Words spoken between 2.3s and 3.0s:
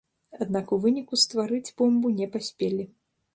паспелі.